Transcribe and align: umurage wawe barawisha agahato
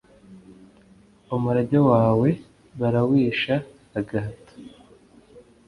umurage 1.35 1.79
wawe 1.89 2.29
barawisha 2.79 3.55
agahato 3.99 4.53